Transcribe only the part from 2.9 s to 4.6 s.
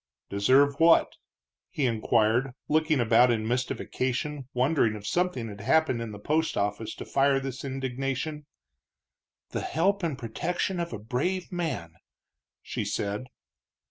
about in mystification,